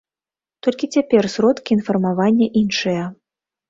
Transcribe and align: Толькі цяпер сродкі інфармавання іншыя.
Толькі 0.67 0.89
цяпер 0.95 1.23
сродкі 1.35 1.71
інфармавання 1.79 2.53
іншыя. 2.67 3.03